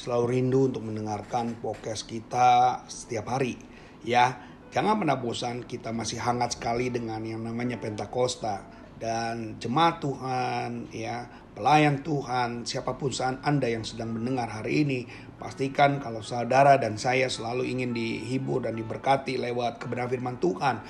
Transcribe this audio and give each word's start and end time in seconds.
selalu 0.00 0.24
rindu 0.32 0.72
untuk 0.72 0.80
mendengarkan 0.80 1.60
podcast 1.60 2.08
kita 2.08 2.80
setiap 2.88 3.36
hari. 3.36 3.60
Ya, 4.00 4.40
jangan 4.72 4.96
pernah 4.96 5.20
bosan, 5.20 5.68
kita 5.68 5.92
masih 5.92 6.16
hangat 6.24 6.56
sekali 6.56 6.88
dengan 6.88 7.20
yang 7.20 7.44
namanya 7.44 7.76
Pentakosta 7.76 8.64
dan 8.96 9.60
jemaat 9.60 10.00
Tuhan, 10.00 10.88
ya, 10.88 11.28
pelayan 11.52 12.00
Tuhan, 12.00 12.64
siapa 12.64 12.96
pun 12.96 13.12
saat 13.12 13.44
Anda 13.44 13.68
yang 13.68 13.84
sedang 13.84 14.16
mendengar 14.16 14.48
hari 14.48 14.88
ini, 14.88 15.04
pastikan 15.36 16.00
kalau 16.00 16.24
saudara 16.24 16.80
dan 16.80 16.96
saya 16.96 17.28
selalu 17.28 17.68
ingin 17.68 17.92
dihibur 17.92 18.64
dan 18.64 18.80
diberkati 18.80 19.36
lewat 19.36 19.84
kebenaran 19.84 20.08
firman 20.08 20.36
Tuhan 20.40 20.80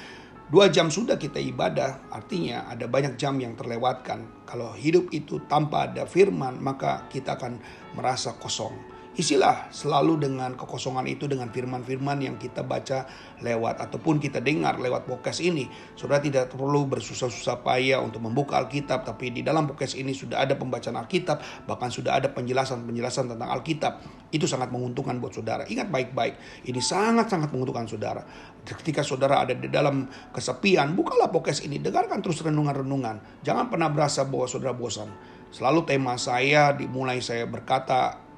Dua 0.51 0.67
jam 0.67 0.91
sudah 0.91 1.15
kita 1.15 1.39
ibadah, 1.39 2.11
artinya 2.11 2.67
ada 2.67 2.91
banyak 2.91 3.15
jam 3.15 3.39
yang 3.39 3.55
terlewatkan. 3.55 4.43
Kalau 4.43 4.75
hidup 4.75 5.07
itu 5.15 5.39
tanpa 5.47 5.87
ada 5.87 6.11
firman, 6.11 6.59
maka 6.59 7.07
kita 7.07 7.39
akan 7.39 7.63
merasa 7.95 8.35
kosong. 8.35 8.75
Isilah 9.11 9.67
selalu 9.75 10.23
dengan 10.23 10.55
kekosongan 10.55 11.03
itu 11.11 11.27
dengan 11.27 11.51
firman-firman 11.51 12.23
yang 12.23 12.39
kita 12.39 12.63
baca 12.63 13.11
lewat 13.43 13.83
ataupun 13.83 14.23
kita 14.23 14.39
dengar 14.39 14.79
lewat 14.79 15.03
podcast 15.03 15.43
ini. 15.43 15.67
Saudara 15.99 16.23
tidak 16.23 16.55
perlu 16.55 16.87
bersusah-susah 16.87 17.67
payah 17.67 17.99
untuk 17.99 18.23
membuka 18.23 18.63
Alkitab, 18.63 19.03
tapi 19.03 19.35
di 19.35 19.43
dalam 19.43 19.67
podcast 19.67 19.99
ini 19.99 20.15
sudah 20.15 20.47
ada 20.47 20.55
pembacaan 20.55 20.95
Alkitab, 20.95 21.67
bahkan 21.67 21.91
sudah 21.91 22.23
ada 22.23 22.31
penjelasan-penjelasan 22.31 23.35
tentang 23.35 23.51
Alkitab. 23.51 23.99
Itu 24.31 24.47
sangat 24.47 24.71
menguntungkan 24.71 25.19
buat 25.19 25.35
saudara. 25.35 25.67
Ingat 25.67 25.91
baik-baik, 25.91 26.65
ini 26.71 26.79
sangat-sangat 26.79 27.51
menguntungkan 27.51 27.91
saudara. 27.91 28.23
Ketika 28.63 29.03
saudara 29.03 29.43
ada 29.43 29.59
di 29.59 29.67
dalam 29.67 30.07
kesepian, 30.31 30.95
bukalah 30.95 31.35
podcast 31.35 31.67
ini, 31.67 31.83
dengarkan 31.83 32.23
terus 32.23 32.47
renungan-renungan. 32.47 33.43
Jangan 33.43 33.75
pernah 33.75 33.91
berasa 33.91 34.23
bahwa 34.23 34.47
saudara 34.47 34.71
bosan. 34.71 35.11
Selalu 35.51 35.83
tema 35.83 36.15
saya 36.15 36.71
dimulai 36.71 37.19
saya 37.19 37.43
berkata 37.51 38.30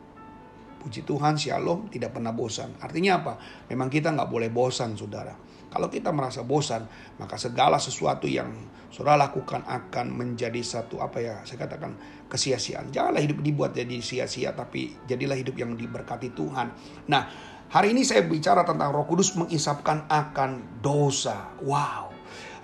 Puji 0.83 1.07
Tuhan, 1.07 1.39
shalom, 1.39 1.87
tidak 1.87 2.19
pernah 2.19 2.35
bosan. 2.35 2.75
Artinya 2.83 3.23
apa? 3.23 3.39
Memang 3.71 3.87
kita 3.87 4.11
nggak 4.11 4.27
boleh 4.27 4.51
bosan, 4.51 4.99
saudara. 4.99 5.31
Kalau 5.71 5.87
kita 5.87 6.11
merasa 6.11 6.43
bosan, 6.43 6.85
maka 7.23 7.39
segala 7.39 7.79
sesuatu 7.79 8.27
yang 8.27 8.51
saudara 8.91 9.31
lakukan 9.31 9.63
akan 9.63 10.11
menjadi 10.11 10.59
satu 10.59 10.99
apa 10.99 11.23
ya? 11.23 11.39
Saya 11.47 11.65
katakan 11.65 11.95
kesia-siaan. 12.27 12.91
Janganlah 12.91 13.23
hidup 13.23 13.39
dibuat 13.41 13.79
jadi 13.79 14.03
sia-sia, 14.03 14.59
tapi 14.59 14.91
jadilah 15.07 15.39
hidup 15.39 15.55
yang 15.55 15.79
diberkati 15.79 16.35
Tuhan. 16.35 16.75
Nah, 17.07 17.31
hari 17.71 17.95
ini 17.95 18.03
saya 18.03 18.27
bicara 18.27 18.67
tentang 18.67 18.91
Roh 18.91 19.07
Kudus 19.07 19.39
mengisapkan 19.39 20.11
akan 20.11 20.83
dosa. 20.83 21.57
Wow, 21.63 22.11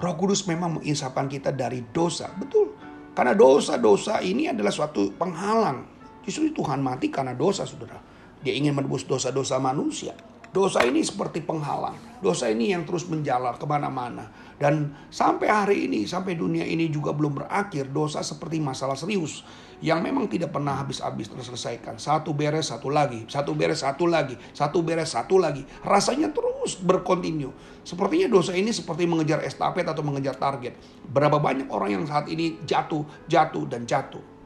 Roh 0.02 0.16
Kudus 0.18 0.42
memang 0.50 0.82
mengisapkan 0.82 1.30
kita 1.30 1.54
dari 1.54 1.86
dosa, 1.94 2.34
betul. 2.34 2.74
Karena 3.14 3.32
dosa-dosa 3.34 4.20
ini 4.26 4.50
adalah 4.50 4.70
suatu 4.70 5.10
penghalang 5.14 5.97
Justru 6.28 6.52
Tuhan 6.52 6.84
mati 6.84 7.08
karena 7.08 7.32
dosa, 7.32 7.64
saudara. 7.64 7.96
Dia 8.44 8.52
ingin 8.52 8.76
menebus 8.76 9.08
dosa-dosa 9.08 9.56
manusia. 9.56 10.12
Dosa 10.52 10.84
ini 10.84 11.00
seperti 11.00 11.40
penghalang. 11.40 11.96
Dosa 12.20 12.52
ini 12.52 12.68
yang 12.68 12.84
terus 12.84 13.08
menjalar 13.08 13.56
ke 13.56 13.64
mana-mana. 13.64 14.28
Dan 14.60 14.92
sampai 15.08 15.48
hari 15.48 15.76
ini, 15.88 16.04
sampai 16.04 16.36
dunia 16.36 16.68
ini 16.68 16.92
juga 16.92 17.16
belum 17.16 17.40
berakhir. 17.40 17.88
Dosa 17.88 18.20
seperti 18.20 18.60
masalah 18.60 18.92
serius. 18.92 19.40
Yang 19.80 20.00
memang 20.04 20.28
tidak 20.28 20.52
pernah 20.52 20.76
habis-habis 20.76 21.32
terselesaikan. 21.32 21.96
Satu 21.96 22.36
beres, 22.36 22.68
satu 22.68 22.92
lagi. 22.92 23.24
Satu 23.24 23.56
beres, 23.56 23.80
satu 23.80 24.04
lagi. 24.04 24.36
Satu 24.52 24.84
beres, 24.84 25.16
satu 25.16 25.40
lagi. 25.40 25.64
Rasanya 25.80 26.28
terus 26.28 26.76
berkontinu. 26.76 27.56
Sepertinya 27.88 28.28
dosa 28.28 28.52
ini 28.52 28.68
seperti 28.68 29.08
mengejar 29.08 29.40
estafet 29.48 29.88
atau 29.88 30.04
mengejar 30.04 30.36
target. 30.36 30.76
Berapa 31.08 31.40
banyak 31.40 31.72
orang 31.72 32.00
yang 32.00 32.04
saat 32.04 32.28
ini 32.28 32.60
jatuh, 32.68 33.08
jatuh, 33.32 33.64
dan 33.64 33.88
jatuh. 33.88 34.37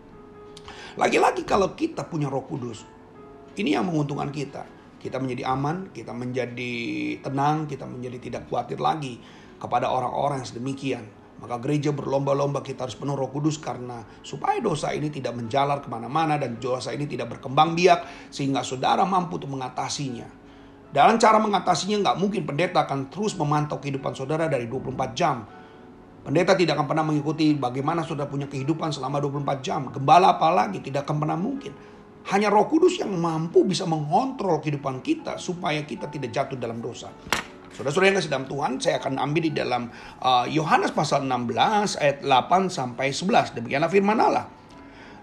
Lagi-lagi 0.93 1.49
kalau 1.49 1.73
kita 1.73 2.05
punya 2.05 2.29
roh 2.29 2.45
kudus, 2.45 2.85
ini 3.57 3.73
yang 3.73 3.89
menguntungkan 3.89 4.29
kita. 4.29 4.69
Kita 5.01 5.17
menjadi 5.17 5.49
aman, 5.49 5.89
kita 5.89 6.13
menjadi 6.13 6.73
tenang, 7.25 7.65
kita 7.65 7.89
menjadi 7.89 8.19
tidak 8.21 8.43
khawatir 8.53 8.77
lagi 8.77 9.17
kepada 9.57 9.89
orang-orang 9.89 10.45
yang 10.45 10.49
sedemikian. 10.53 11.05
Maka 11.41 11.59
gereja 11.59 11.91
berlomba-lomba 11.97 12.61
kita 12.61 12.87
harus 12.87 12.95
penuh 12.95 13.17
roh 13.17 13.33
kudus 13.33 13.57
karena 13.59 14.05
supaya 14.23 14.61
dosa 14.61 14.93
ini 14.93 15.09
tidak 15.09 15.35
menjalar 15.35 15.81
ke 15.83 15.89
mana-mana 15.89 16.37
dan 16.39 16.61
dosa 16.61 16.95
ini 16.95 17.09
tidak 17.09 17.35
berkembang 17.35 17.73
biak 17.75 18.31
sehingga 18.31 18.61
saudara 18.63 19.03
mampu 19.09 19.41
untuk 19.41 19.51
mengatasinya. 19.51 20.29
Dalam 20.93 21.17
cara 21.17 21.41
mengatasinya 21.41 22.05
nggak 22.05 22.17
mungkin 22.21 22.45
pendeta 22.45 22.85
akan 22.85 23.09
terus 23.09 23.33
memantau 23.35 23.81
kehidupan 23.81 24.13
saudara 24.13 24.45
dari 24.45 24.69
24 24.69 25.17
jam 25.17 25.62
Pendeta 26.23 26.55
tidak 26.55 26.79
akan 26.79 26.87
pernah 26.87 27.03
mengikuti 27.03 27.51
bagaimana 27.51 28.07
sudah 28.07 28.31
punya 28.31 28.47
kehidupan 28.47 28.95
selama 28.95 29.19
24 29.19 29.59
jam. 29.59 29.91
Gembala 29.91 30.39
apalagi 30.39 30.79
tidak 30.79 31.03
akan 31.03 31.17
pernah 31.19 31.35
mungkin. 31.35 31.75
Hanya 32.31 32.47
roh 32.47 32.71
kudus 32.71 33.03
yang 33.03 33.11
mampu 33.19 33.67
bisa 33.67 33.83
mengontrol 33.83 34.63
kehidupan 34.63 35.03
kita 35.03 35.35
supaya 35.43 35.83
kita 35.83 36.07
tidak 36.07 36.31
jatuh 36.31 36.55
dalam 36.55 36.79
dosa. 36.79 37.11
Saudara-saudara 37.75 38.15
yang 38.15 38.17
kasih 38.23 38.31
dalam 38.31 38.47
Tuhan, 38.47 38.73
saya 38.79 39.03
akan 39.03 39.19
ambil 39.19 39.43
di 39.49 39.53
dalam 39.57 39.91
uh, 40.23 40.47
Yohanes 40.47 40.93
uh, 40.93 40.97
pasal 41.03 41.27
16 41.27 41.99
ayat 41.99 42.17
8 42.23 42.71
sampai 42.71 43.11
11. 43.11 43.59
Demikianlah 43.59 43.91
firman 43.91 44.21
Allah. 44.23 44.47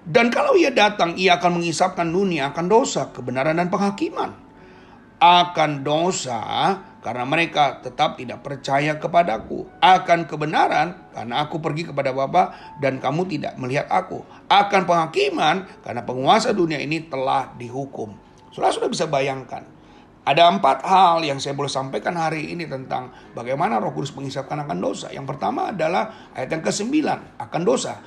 Dan 0.03 0.33
kalau 0.33 0.57
ia 0.57 0.73
datang, 0.73 1.15
ia 1.15 1.39
akan 1.39 1.61
mengisapkan 1.61 2.09
dunia 2.09 2.51
akan 2.51 2.65
dosa, 2.65 3.13
kebenaran 3.13 3.55
dan 3.55 3.71
penghakiman. 3.71 4.48
Akan 5.19 5.83
dosa, 5.83 6.39
karena 6.99 7.23
mereka 7.23 7.79
tetap 7.79 8.19
tidak 8.19 8.43
percaya 8.43 8.99
kepadaku. 8.99 9.63
Akan 9.79 10.27
kebenaran 10.27 11.11
karena 11.15 11.47
aku 11.47 11.63
pergi 11.63 11.87
kepada 11.87 12.11
Bapa 12.11 12.75
dan 12.83 12.99
kamu 12.99 13.27
tidak 13.31 13.55
melihat 13.55 13.87
aku. 13.87 14.23
Akan 14.51 14.83
penghakiman 14.83 15.63
karena 15.79 16.03
penguasa 16.03 16.51
dunia 16.51 16.79
ini 16.79 17.07
telah 17.07 17.55
dihukum. 17.55 18.11
Saudara 18.51 18.75
sudah 18.75 18.91
bisa 18.91 19.07
bayangkan. 19.07 19.63
Ada 20.27 20.51
empat 20.51 20.83
hal 20.83 21.23
yang 21.23 21.39
saya 21.39 21.55
boleh 21.55 21.71
sampaikan 21.71 22.13
hari 22.19 22.51
ini 22.51 22.67
tentang 22.67 23.09
bagaimana 23.33 23.79
roh 23.79 23.95
kudus 23.95 24.11
mengisapkan 24.13 24.59
akan 24.67 24.77
dosa. 24.77 25.07
Yang 25.09 25.25
pertama 25.33 25.71
adalah 25.71 26.29
ayat 26.35 26.51
yang 26.53 26.61
ke-9 26.61 26.91
akan 27.39 27.61
dosa. 27.63 28.03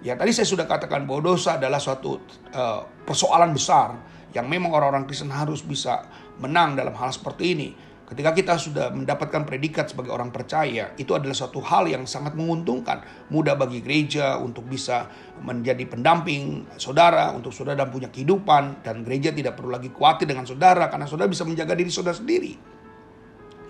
Ya 0.00 0.16
tadi 0.16 0.32
saya 0.32 0.48
sudah 0.48 0.64
katakan 0.64 1.04
bahwa 1.04 1.36
dosa 1.36 1.60
adalah 1.60 1.76
suatu 1.76 2.16
uh, 2.56 2.80
persoalan 3.04 3.52
besar 3.52 4.00
yang 4.32 4.48
memang 4.48 4.72
orang-orang 4.72 5.04
Kristen 5.04 5.28
harus 5.28 5.60
bisa 5.60 6.06
menang 6.40 6.74
dalam 6.74 6.96
hal 6.96 7.12
seperti 7.12 7.44
ini 7.52 7.68
Ketika 8.10 8.34
kita 8.34 8.58
sudah 8.58 8.90
mendapatkan 8.90 9.46
predikat 9.46 9.94
sebagai 9.94 10.10
orang 10.10 10.34
percaya, 10.34 10.90
itu 10.98 11.14
adalah 11.14 11.30
suatu 11.30 11.62
hal 11.62 11.86
yang 11.86 12.02
sangat 12.10 12.34
menguntungkan. 12.34 13.06
Mudah 13.30 13.54
bagi 13.54 13.78
gereja 13.78 14.34
untuk 14.34 14.66
bisa 14.66 15.06
menjadi 15.38 15.86
pendamping 15.86 16.66
saudara, 16.74 17.30
untuk 17.30 17.54
saudara 17.54 17.86
dan 17.86 17.94
punya 17.94 18.10
kehidupan, 18.10 18.82
dan 18.82 19.06
gereja 19.06 19.30
tidak 19.30 19.54
perlu 19.54 19.70
lagi 19.70 19.94
khawatir 19.94 20.26
dengan 20.26 20.42
saudara, 20.42 20.90
karena 20.90 21.06
saudara 21.06 21.30
bisa 21.30 21.46
menjaga 21.46 21.70
diri 21.78 21.86
saudara 21.86 22.18
sendiri. 22.18 22.58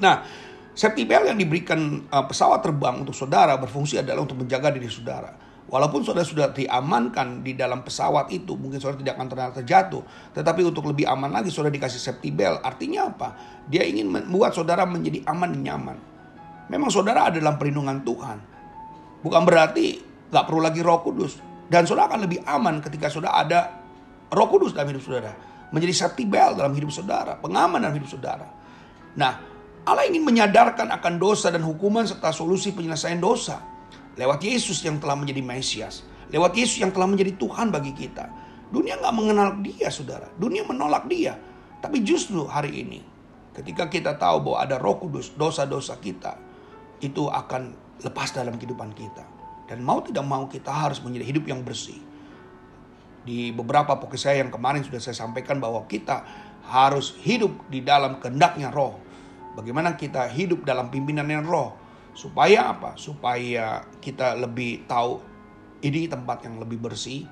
Nah, 0.01 0.25
safety 0.73 1.05
belt 1.05 1.29
yang 1.29 1.37
diberikan 1.37 2.09
uh, 2.09 2.25
pesawat 2.25 2.65
terbang 2.65 2.97
untuk 2.97 3.13
saudara 3.13 3.61
berfungsi 3.61 4.01
adalah 4.01 4.25
untuk 4.25 4.41
menjaga 4.41 4.73
diri 4.73 4.89
saudara. 4.89 5.37
Walaupun 5.71 6.03
saudara 6.03 6.27
sudah 6.27 6.51
diamankan 6.51 7.47
di 7.47 7.55
dalam 7.55 7.87
pesawat 7.87 8.27
itu, 8.35 8.59
mungkin 8.59 8.83
saudara 8.83 9.07
tidak 9.07 9.15
akan 9.15 9.27
ternyata 9.31 9.55
terjatuh. 9.63 10.03
Tetapi 10.35 10.67
untuk 10.67 10.83
lebih 10.91 11.07
aman 11.07 11.31
lagi, 11.31 11.47
saudara 11.55 11.71
dikasih 11.71 12.03
safety 12.03 12.35
belt. 12.35 12.59
Artinya 12.67 13.07
apa? 13.07 13.39
Dia 13.71 13.87
ingin 13.87 14.11
membuat 14.11 14.51
saudara 14.51 14.83
menjadi 14.83 15.23
aman 15.31 15.55
dan 15.55 15.63
nyaman. 15.63 15.97
Memang 16.75 16.91
saudara 16.91 17.31
ada 17.31 17.39
dalam 17.39 17.55
perlindungan 17.55 18.03
Tuhan. 18.03 18.39
Bukan 19.23 19.43
berarti 19.47 20.03
gak 20.35 20.51
perlu 20.51 20.59
lagi 20.59 20.83
roh 20.83 21.07
kudus. 21.07 21.39
Dan 21.71 21.87
saudara 21.87 22.11
akan 22.11 22.27
lebih 22.27 22.43
aman 22.51 22.83
ketika 22.83 23.07
saudara 23.07 23.39
ada 23.39 23.59
roh 24.27 24.51
kudus 24.51 24.75
dalam 24.75 24.91
hidup 24.91 25.07
saudara. 25.07 25.39
Menjadi 25.71 25.95
safety 25.95 26.27
belt 26.27 26.59
dalam 26.59 26.75
hidup 26.75 26.91
saudara. 26.91 27.39
Pengaman 27.39 27.79
dalam 27.79 27.95
hidup 27.95 28.11
saudara. 28.11 28.43
Nah, 29.15 29.39
Allah 29.87 30.03
ingin 30.11 30.27
menyadarkan 30.27 30.91
akan 30.99 31.15
dosa 31.23 31.55
dan 31.55 31.63
hukuman 31.63 32.11
serta 32.11 32.35
solusi 32.35 32.75
penyelesaian 32.75 33.23
dosa 33.23 33.80
Lewat 34.19 34.43
Yesus 34.43 34.83
yang 34.83 34.99
telah 34.99 35.15
menjadi 35.15 35.43
Mesias. 35.43 36.03
Lewat 36.31 36.55
Yesus 36.55 36.83
yang 36.83 36.95
telah 36.95 37.11
menjadi 37.11 37.35
Tuhan 37.39 37.71
bagi 37.75 37.95
kita. 37.95 38.27
Dunia 38.71 38.99
nggak 38.99 39.15
mengenal 39.15 39.49
dia, 39.63 39.91
saudara. 39.91 40.31
Dunia 40.39 40.63
menolak 40.63 41.11
dia. 41.11 41.35
Tapi 41.83 42.07
justru 42.07 42.47
hari 42.47 42.87
ini, 42.87 43.01
ketika 43.57 43.91
kita 43.91 44.15
tahu 44.15 44.47
bahwa 44.47 44.59
ada 44.63 44.77
roh 44.79 45.01
kudus, 45.01 45.35
dosa-dosa 45.35 45.99
kita, 45.99 46.39
itu 47.03 47.27
akan 47.27 47.75
lepas 48.05 48.31
dalam 48.31 48.55
kehidupan 48.61 48.95
kita. 48.95 49.25
Dan 49.67 49.83
mau 49.83 50.03
tidak 50.03 50.27
mau 50.27 50.47
kita 50.47 50.71
harus 50.71 51.03
menjadi 51.03 51.35
hidup 51.35 51.45
yang 51.49 51.63
bersih. 51.63 51.99
Di 53.25 53.53
beberapa 53.53 53.97
pokok 53.97 54.17
saya 54.17 54.43
yang 54.43 54.53
kemarin 54.53 54.83
sudah 54.85 55.01
saya 55.01 55.17
sampaikan 55.17 55.61
bahwa 55.61 55.85
kita 55.89 56.25
harus 56.69 57.17
hidup 57.25 57.53
di 57.73 57.81
dalam 57.81 58.21
kehendaknya 58.21 58.69
roh. 58.71 58.99
Bagaimana 59.57 59.99
kita 59.99 60.31
hidup 60.31 60.63
dalam 60.63 60.93
pimpinan 60.93 61.27
yang 61.27 61.47
roh. 61.49 61.80
Supaya 62.13 62.75
apa? 62.75 62.99
Supaya 62.99 63.85
kita 64.03 64.35
lebih 64.37 64.85
tahu 64.85 65.21
ini 65.81 66.11
tempat 66.11 66.45
yang 66.45 66.61
lebih 66.61 66.81
bersih. 66.81 67.25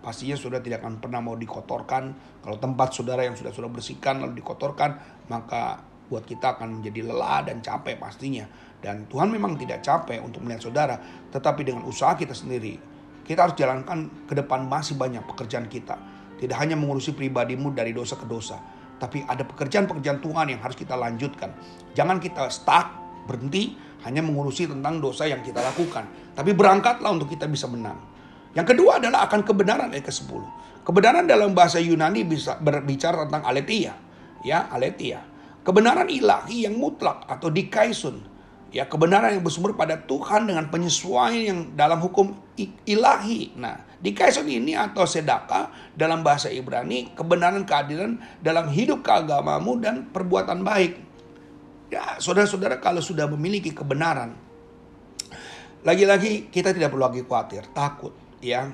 Pastinya 0.00 0.32
sudah 0.32 0.64
tidak 0.64 0.80
akan 0.80 0.96
pernah 0.96 1.20
mau 1.20 1.36
dikotorkan. 1.36 2.16
Kalau 2.40 2.56
tempat 2.56 2.96
saudara 2.96 3.20
yang 3.26 3.36
sudah 3.36 3.52
sudah 3.52 3.68
bersihkan 3.68 4.24
lalu 4.24 4.40
dikotorkan, 4.40 4.96
maka 5.28 5.84
buat 6.10 6.26
kita 6.26 6.58
akan 6.58 6.80
menjadi 6.80 7.06
lelah 7.06 7.46
dan 7.46 7.62
capek 7.62 8.00
pastinya. 8.00 8.48
Dan 8.80 9.06
Tuhan 9.06 9.30
memang 9.30 9.60
tidak 9.60 9.84
capek 9.84 10.18
untuk 10.24 10.42
melihat 10.42 10.66
saudara, 10.66 10.96
tetapi 11.30 11.62
dengan 11.62 11.84
usaha 11.84 12.16
kita 12.16 12.32
sendiri, 12.32 12.80
kita 13.22 13.46
harus 13.46 13.54
jalankan 13.54 14.26
ke 14.26 14.34
depan 14.34 14.66
masih 14.66 14.96
banyak 14.96 15.22
pekerjaan 15.28 15.68
kita. 15.68 15.94
Tidak 16.40 16.56
hanya 16.56 16.74
mengurusi 16.74 17.12
pribadimu 17.12 17.76
dari 17.76 17.92
dosa 17.92 18.16
ke 18.16 18.24
dosa, 18.24 18.56
tapi 18.96 19.20
ada 19.28 19.44
pekerjaan-pekerjaan 19.44 20.24
Tuhan 20.24 20.46
yang 20.56 20.60
harus 20.64 20.74
kita 20.74 20.96
lanjutkan. 20.96 21.52
Jangan 21.92 22.16
kita 22.16 22.48
stuck, 22.48 22.88
berhenti, 23.28 23.76
hanya 24.06 24.24
mengurusi 24.24 24.64
tentang 24.68 24.98
dosa 24.98 25.28
yang 25.28 25.44
kita 25.44 25.60
lakukan. 25.60 26.08
Tapi 26.32 26.56
berangkatlah 26.56 27.12
untuk 27.12 27.28
kita 27.28 27.44
bisa 27.50 27.68
menang. 27.68 28.00
Yang 28.56 28.74
kedua 28.74 28.98
adalah 28.98 29.28
akan 29.30 29.46
kebenaran 29.46 29.92
ayat 29.94 30.10
ke-10. 30.10 30.42
Kebenaran 30.82 31.28
dalam 31.28 31.52
bahasa 31.54 31.78
Yunani 31.78 32.24
bisa 32.24 32.58
berbicara 32.58 33.28
tentang 33.28 33.44
aletheia. 33.46 33.94
Ya, 34.40 34.66
aletheia. 34.72 35.22
Kebenaran 35.60 36.08
ilahi 36.08 36.64
yang 36.64 36.80
mutlak 36.80 37.28
atau 37.28 37.52
dikaisun. 37.52 38.26
Ya, 38.70 38.86
kebenaran 38.86 39.34
yang 39.34 39.44
bersumber 39.44 39.74
pada 39.74 39.98
Tuhan 39.98 40.46
dengan 40.46 40.70
penyesuaian 40.70 41.42
yang 41.42 41.60
dalam 41.74 41.98
hukum 42.00 42.38
ilahi. 42.86 43.58
Nah, 43.58 43.82
dikaisun 44.00 44.46
ini 44.46 44.78
atau 44.78 45.04
sedaka 45.04 45.74
dalam 45.92 46.22
bahasa 46.24 46.48
Ibrani, 46.48 47.12
kebenaran 47.12 47.66
keadilan 47.66 48.18
dalam 48.40 48.70
hidup 48.70 49.04
keagamamu 49.04 49.78
dan 49.82 50.08
perbuatan 50.14 50.62
baik. 50.62 51.09
Ya, 51.90 52.22
saudara-saudara 52.22 52.78
kalau 52.78 53.02
sudah 53.02 53.26
memiliki 53.26 53.74
kebenaran, 53.74 54.38
lagi-lagi 55.82 56.46
kita 56.46 56.70
tidak 56.70 56.94
perlu 56.94 57.02
lagi 57.02 57.26
khawatir, 57.26 57.66
takut, 57.74 58.14
ya. 58.38 58.70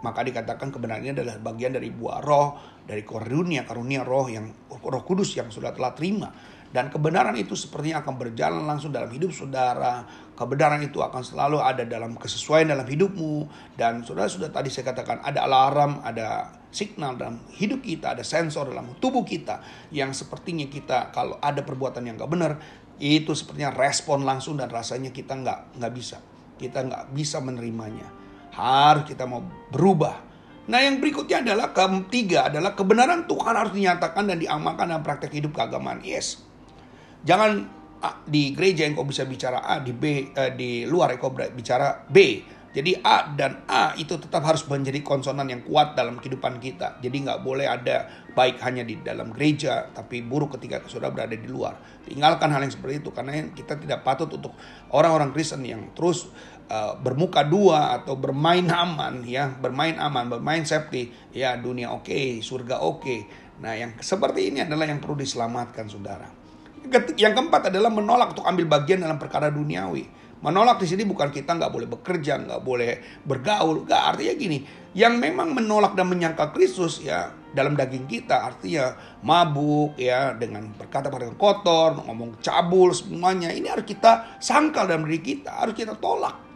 Maka 0.00 0.24
dikatakan 0.24 0.72
kebenaran 0.72 1.04
ini 1.04 1.12
adalah 1.12 1.36
bagian 1.42 1.76
dari 1.76 1.92
buah 1.92 2.24
roh, 2.24 2.56
dari 2.88 3.04
karunia 3.04 3.68
karunia 3.68 4.00
roh 4.00 4.24
yang 4.32 4.48
roh 4.72 5.04
kudus 5.04 5.36
yang 5.36 5.52
sudah 5.52 5.76
telah 5.76 5.92
terima. 5.92 6.32
Dan 6.68 6.92
kebenaran 6.92 7.32
itu 7.36 7.56
sepertinya 7.56 8.04
akan 8.04 8.14
berjalan 8.20 8.64
langsung 8.68 8.92
dalam 8.92 9.08
hidup 9.08 9.32
saudara. 9.32 10.04
Kebenaran 10.36 10.84
itu 10.84 11.00
akan 11.00 11.24
selalu 11.24 11.64
ada 11.64 11.84
dalam 11.88 12.12
kesesuaian 12.16 12.68
dalam 12.68 12.84
hidupmu. 12.84 13.48
Dan 13.72 14.04
saudara 14.04 14.28
sudah 14.28 14.52
tadi 14.52 14.68
saya 14.68 14.92
katakan 14.92 15.24
ada 15.24 15.48
alarm, 15.48 16.04
ada 16.04 16.52
signal 16.68 17.16
dalam 17.16 17.40
hidup 17.56 17.80
kita, 17.80 18.12
ada 18.12 18.20
sensor 18.20 18.68
dalam 18.68 18.92
tubuh 19.00 19.24
kita. 19.24 19.64
Yang 19.88 20.24
sepertinya 20.24 20.68
kita 20.68 21.08
kalau 21.08 21.40
ada 21.40 21.64
perbuatan 21.64 22.04
yang 22.04 22.20
gak 22.20 22.32
benar, 22.36 22.60
itu 23.00 23.32
sepertinya 23.32 23.72
respon 23.72 24.28
langsung 24.28 24.60
dan 24.60 24.68
rasanya 24.68 25.08
kita 25.08 25.40
nggak 25.40 25.80
nggak 25.80 25.92
bisa. 25.96 26.20
Kita 26.60 26.84
nggak 26.84 27.16
bisa 27.16 27.40
menerimanya. 27.40 28.12
Harus 28.52 29.08
kita 29.08 29.24
mau 29.24 29.40
berubah 29.72 30.27
Nah 30.68 30.78
yang 30.84 31.00
berikutnya 31.00 31.40
adalah 31.40 31.72
ketiga 31.72 32.52
adalah 32.52 32.76
kebenaran 32.76 33.24
Tuhan 33.24 33.54
harus 33.56 33.72
dinyatakan 33.72 34.28
dan 34.28 34.36
diamalkan 34.36 34.92
dalam 34.92 35.00
praktek 35.00 35.32
hidup 35.32 35.56
keagamaan. 35.56 36.04
Yes. 36.04 36.44
Jangan 37.24 37.78
di 38.28 38.54
gereja 38.54 38.86
yang 38.86 38.94
kau 38.94 39.08
bisa 39.08 39.26
bicara 39.26 39.64
A, 39.64 39.82
di 39.82 39.90
B, 39.90 40.30
eh, 40.30 40.52
di 40.54 40.86
luar 40.86 41.16
kau 41.18 41.32
bicara 41.32 42.04
B. 42.06 42.44
Jadi 42.68 43.00
A 43.00 43.32
dan 43.32 43.64
A 43.64 43.96
itu 43.96 44.20
tetap 44.20 44.44
harus 44.44 44.62
menjadi 44.68 45.00
konsonan 45.00 45.48
yang 45.48 45.64
kuat 45.64 45.96
dalam 45.96 46.20
kehidupan 46.20 46.60
kita. 46.60 47.00
Jadi 47.00 47.24
nggak 47.24 47.40
boleh 47.40 47.64
ada 47.64 48.28
baik 48.36 48.60
hanya 48.60 48.84
di 48.84 49.00
dalam 49.00 49.32
gereja, 49.32 49.88
tapi 49.90 50.20
buruk 50.20 50.60
ketika 50.60 50.84
saudara 50.84 51.10
berada 51.10 51.34
di 51.34 51.48
luar. 51.48 51.80
Tinggalkan 52.04 52.52
hal 52.52 52.60
yang 52.60 52.70
seperti 52.70 53.00
itu 53.00 53.10
karena 53.10 53.50
kita 53.56 53.80
tidak 53.80 54.04
patut 54.04 54.28
untuk 54.30 54.52
orang-orang 54.92 55.32
Kristen 55.32 55.64
yang 55.64 55.90
terus 55.96 56.28
uh, 56.68 56.94
bermuka 57.00 57.42
dua 57.42 57.98
atau 58.00 58.14
bermain 58.14 58.64
aman 58.68 59.24
ya, 59.24 59.48
bermain 59.48 59.96
aman, 59.96 60.28
bermain 60.28 60.62
safety. 60.62 61.10
Ya 61.32 61.56
dunia 61.56 61.90
oke, 61.90 62.08
okay, 62.08 62.38
surga 62.44 62.84
oke. 62.84 63.02
Okay. 63.02 63.20
Nah 63.64 63.74
yang 63.74 63.96
seperti 63.98 64.54
ini 64.54 64.62
adalah 64.62 64.86
yang 64.86 65.02
perlu 65.02 65.18
diselamatkan 65.18 65.88
saudara. 65.90 66.28
Yang 67.18 67.32
keempat 67.36 67.68
adalah 67.74 67.90
menolak 67.90 68.32
untuk 68.32 68.46
ambil 68.46 68.78
bagian 68.78 69.02
dalam 69.02 69.18
perkara 69.18 69.50
duniawi. 69.50 70.16
Menolak 70.38 70.78
di 70.78 70.86
sini 70.86 71.02
bukan 71.02 71.34
kita 71.34 71.58
nggak 71.58 71.72
boleh 71.74 71.88
bekerja, 71.90 72.38
nggak 72.38 72.62
boleh 72.62 73.02
bergaul, 73.26 73.82
nggak 73.82 74.02
artinya 74.14 74.34
gini. 74.38 74.58
Yang 74.94 75.14
memang 75.18 75.50
menolak 75.50 75.98
dan 75.98 76.06
menyangka 76.06 76.54
Kristus 76.54 77.02
ya 77.02 77.34
dalam 77.50 77.74
daging 77.74 78.06
kita 78.06 78.46
artinya 78.46 78.94
mabuk 79.26 79.98
ya 79.98 80.38
dengan 80.38 80.70
berkata 80.78 81.10
pada 81.10 81.26
kotor, 81.34 82.06
ngomong 82.06 82.38
cabul 82.38 82.94
semuanya 82.94 83.50
ini 83.50 83.66
harus 83.66 83.82
kita 83.82 84.38
sangkal 84.38 84.86
dalam 84.86 85.10
diri 85.10 85.20
kita, 85.20 85.58
harus 85.58 85.74
kita 85.74 85.98
tolak 85.98 86.47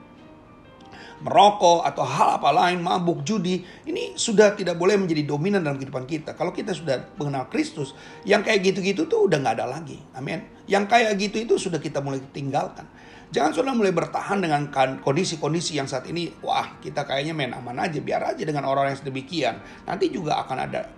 merokok 1.23 1.87
atau 1.87 2.03
hal 2.03 2.43
apa 2.43 2.51
lain, 2.51 2.83
mabuk, 2.83 3.23
judi, 3.23 3.63
ini 3.87 4.19
sudah 4.19 4.59
tidak 4.59 4.75
boleh 4.75 4.99
menjadi 4.99 5.23
dominan 5.23 5.63
dalam 5.63 5.79
kehidupan 5.79 6.05
kita. 6.05 6.35
Kalau 6.35 6.51
kita 6.51 6.75
sudah 6.75 7.15
mengenal 7.15 7.47
Kristus, 7.47 7.95
yang 8.27 8.43
kayak 8.43 8.67
gitu-gitu 8.67 9.07
tuh 9.07 9.31
udah 9.31 9.39
nggak 9.39 9.55
ada 9.63 9.67
lagi. 9.71 10.03
Amin. 10.19 10.43
Yang 10.67 10.85
kayak 10.91 11.13
gitu 11.23 11.37
itu 11.47 11.55
sudah 11.57 11.79
kita 11.79 12.03
mulai 12.03 12.19
tinggalkan. 12.35 12.91
Jangan 13.33 13.55
sudah 13.57 13.73
mulai 13.73 13.97
bertahan 13.97 14.45
dengan 14.45 14.69
kan, 14.69 15.01
kondisi-kondisi 15.01 15.81
yang 15.81 15.89
saat 15.89 16.05
ini, 16.05 16.29
wah 16.45 16.77
kita 16.85 17.09
kayaknya 17.09 17.33
main 17.33 17.57
aman 17.57 17.81
aja, 17.81 17.97
biar 17.97 18.37
aja 18.37 18.45
dengan 18.45 18.69
orang 18.69 18.93
yang 18.93 18.99
sedemikian. 19.01 19.57
Nanti 19.89 20.13
juga 20.13 20.43
akan 20.45 20.59
ada 20.69 20.91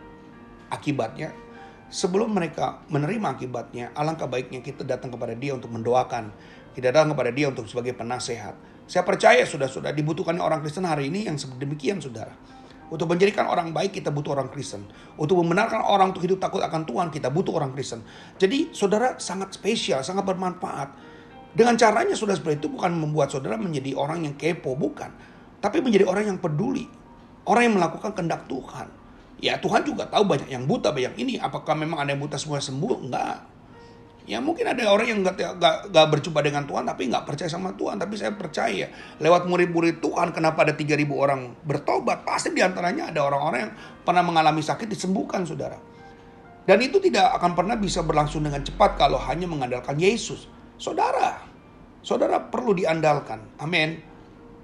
akibatnya. 0.73 1.31
Sebelum 1.95 2.35
mereka 2.35 2.83
menerima 2.91 3.39
akibatnya, 3.39 3.95
alangkah 3.95 4.27
baiknya 4.27 4.65
kita 4.67 4.83
datang 4.83 5.15
kepada 5.15 5.37
dia 5.39 5.55
untuk 5.55 5.71
mendoakan. 5.71 6.35
Kita 6.75 6.91
datang 6.91 7.15
kepada 7.15 7.31
dia 7.31 7.47
untuk 7.55 7.71
sebagai 7.71 7.95
penasehat. 7.95 8.74
Saya 8.85 9.01
percaya 9.03 9.43
sudah-sudah 9.49 9.97
dibutuhkan 9.97 10.37
orang 10.37 10.61
Kristen 10.61 10.85
hari 10.85 11.09
ini 11.09 11.25
yang 11.25 11.41
sedemikian 11.41 12.01
saudara. 12.05 12.37
Untuk 12.93 13.09
menjadikan 13.09 13.49
orang 13.49 13.73
baik 13.73 13.97
kita 13.97 14.13
butuh 14.13 14.37
orang 14.37 14.53
Kristen. 14.53 14.85
Untuk 15.17 15.41
membenarkan 15.41 15.83
orang 15.89 16.13
untuk 16.13 16.21
hidup 16.21 16.37
takut 16.37 16.61
akan 16.61 16.85
Tuhan 16.85 17.09
kita 17.09 17.33
butuh 17.33 17.57
orang 17.57 17.73
Kristen. 17.73 18.05
Jadi 18.37 18.77
saudara 18.77 19.17
sangat 19.17 19.57
spesial, 19.57 20.05
sangat 20.05 20.29
bermanfaat 20.29 21.15
dengan 21.55 21.79
caranya 21.79 22.19
saudara 22.19 22.35
seperti 22.35 22.67
itu 22.67 22.69
bukan 22.75 22.91
membuat 22.99 23.31
saudara 23.31 23.55
menjadi 23.55 23.95
orang 23.95 24.27
yang 24.27 24.35
kepo, 24.35 24.75
bukan. 24.75 25.09
Tapi 25.63 25.79
menjadi 25.79 26.03
orang 26.03 26.35
yang 26.35 26.39
peduli. 26.43 26.91
Orang 27.47 27.63
yang 27.71 27.75
melakukan 27.79 28.11
kehendak 28.11 28.51
Tuhan. 28.51 28.91
Ya 29.39 29.57
Tuhan 29.63 29.87
juga 29.87 30.11
tahu 30.11 30.27
banyak 30.27 30.51
yang 30.51 30.67
buta, 30.67 30.91
banyak 30.91 31.15
ini. 31.15 31.39
Apakah 31.39 31.79
memang 31.79 32.03
ada 32.03 32.11
yang 32.11 32.19
buta 32.19 32.35
semua 32.35 32.59
sembuh? 32.59 33.07
Enggak. 33.07 33.54
Ya 34.25 34.41
mungkin 34.41 34.65
ada 34.65 34.81
orang 34.89 35.05
yang 35.05 35.21
gak, 35.21 35.37
gak, 35.61 35.93
gak 35.93 36.07
berjumpa 36.09 36.41
dengan 36.41 36.65
Tuhan 36.65 36.89
tapi 36.89 37.13
gak 37.13 37.29
percaya 37.29 37.51
sama 37.53 37.77
Tuhan. 37.77 38.01
Tapi 38.01 38.17
saya 38.17 38.33
percaya 38.33 38.89
lewat 39.21 39.45
murid-murid 39.45 40.01
Tuhan 40.01 40.33
kenapa 40.33 40.65
ada 40.65 40.73
3000 40.73 41.05
orang 41.13 41.53
bertobat. 41.61 42.25
Pasti 42.25 42.57
di 42.57 42.65
antaranya 42.65 43.13
ada 43.13 43.21
orang-orang 43.21 43.69
yang 43.69 43.73
pernah 44.01 44.25
mengalami 44.25 44.65
sakit 44.65 44.89
disembuhkan 44.89 45.45
saudara. 45.45 45.77
Dan 46.65 46.81
itu 46.81 46.97
tidak 46.97 47.37
akan 47.37 47.53
pernah 47.53 47.77
bisa 47.77 48.01
berlangsung 48.01 48.41
dengan 48.41 48.65
cepat 48.65 48.97
kalau 48.97 49.21
hanya 49.21 49.45
mengandalkan 49.45 50.01
Yesus. 50.01 50.49
Saudara, 50.81 51.45
saudara 52.01 52.41
perlu 52.49 52.73
diandalkan. 52.73 53.45
Amin. 53.61 54.01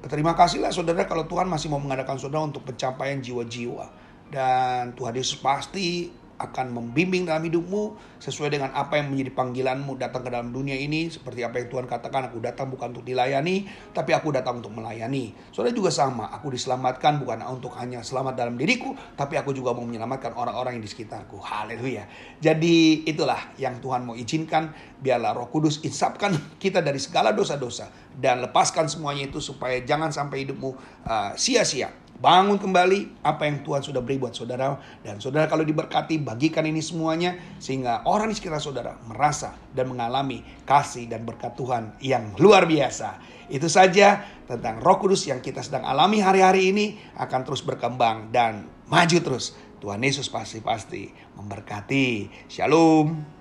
Terima 0.00 0.32
kasihlah 0.32 0.72
saudara 0.72 1.04
kalau 1.04 1.28
Tuhan 1.28 1.44
masih 1.44 1.68
mau 1.68 1.76
mengadakan 1.76 2.16
saudara 2.16 2.48
untuk 2.48 2.64
pencapaian 2.64 3.20
jiwa-jiwa. 3.20 3.92
Dan 4.32 4.96
Tuhan 4.96 5.12
Yesus 5.12 5.36
pasti 5.44 6.08
akan 6.40 6.73
membimbing 6.73 7.28
dalam 7.28 7.44
hidupmu 7.44 8.00
sesuai 8.16 8.56
dengan 8.56 8.73
apa 8.73 8.97
yang 8.97 9.12
menjadi 9.12 9.37
panggilanmu 9.37 10.00
datang 10.00 10.25
ke 10.25 10.30
dalam 10.32 10.49
dunia 10.49 10.73
ini. 10.73 11.12
Seperti 11.12 11.44
apa 11.44 11.61
yang 11.61 11.68
Tuhan 11.68 11.85
katakan 11.85 12.32
aku 12.32 12.40
datang 12.40 12.73
bukan 12.73 12.97
untuk 12.97 13.04
dilayani 13.04 13.68
tapi 13.92 14.16
aku 14.16 14.32
datang 14.32 14.64
untuk 14.64 14.73
melayani. 14.73 15.37
Saudara 15.52 15.76
juga 15.76 15.92
sama 15.92 16.32
aku 16.32 16.49
diselamatkan 16.49 17.20
bukan 17.20 17.44
untuk 17.52 17.76
hanya 17.76 18.00
selamat 18.00 18.40
dalam 18.40 18.56
diriku 18.56 18.97
tapi 19.14 19.37
aku 19.37 19.52
juga 19.52 19.76
mau 19.76 19.85
menyelamatkan 19.85 20.32
orang-orang 20.32 20.80
yang 20.80 20.85
di 20.85 20.90
sekitarku. 20.90 21.37
Haleluya. 21.37 22.09
Jadi 22.40 23.04
itulah 23.04 23.52
yang 23.61 23.76
Tuhan 23.85 24.09
mau 24.09 24.16
izinkan 24.16 24.73
biarlah 25.00 25.37
roh 25.37 25.52
kudus 25.52 25.85
insapkan 25.85 26.32
kita 26.56 26.80
dari 26.80 26.97
segala 26.97 27.37
dosa-dosa 27.37 27.92
dan 28.16 28.40
lepaskan 28.40 28.88
semuanya 28.88 29.28
itu 29.28 29.40
supaya 29.40 29.80
jangan 29.85 30.12
sampai 30.12 30.44
hidupmu 30.49 30.70
uh, 31.04 31.32
sia-sia 31.37 32.00
Bangun 32.20 32.60
kembali 32.60 33.24
apa 33.24 33.48
yang 33.48 33.64
Tuhan 33.64 33.80
sudah 33.80 34.04
beri 34.04 34.20
buat 34.20 34.36
saudara. 34.36 34.76
Dan 35.00 35.24
saudara 35.24 35.48
kalau 35.48 35.64
diberkati, 35.64 36.20
bagikan 36.20 36.68
ini 36.68 36.84
semuanya. 36.84 37.40
Sehingga 37.56 38.04
orang 38.04 38.28
di 38.28 38.36
sekitar 38.36 38.60
saudara 38.60 39.00
merasa 39.08 39.56
dan 39.72 39.88
mengalami 39.88 40.44
kasih 40.68 41.08
dan 41.08 41.24
berkat 41.24 41.56
Tuhan 41.56 41.96
yang 42.04 42.36
luar 42.36 42.68
biasa. 42.68 43.16
Itu 43.48 43.72
saja 43.72 44.20
tentang 44.44 44.84
roh 44.84 45.00
kudus 45.00 45.24
yang 45.32 45.40
kita 45.40 45.64
sedang 45.64 45.88
alami 45.88 46.20
hari-hari 46.20 46.68
ini. 46.68 47.00
Akan 47.16 47.40
terus 47.40 47.64
berkembang 47.64 48.28
dan 48.28 48.68
maju 48.92 49.18
terus. 49.24 49.56
Tuhan 49.80 50.04
Yesus 50.04 50.28
pasti-pasti 50.28 51.08
memberkati. 51.40 52.28
Shalom. 52.52 53.40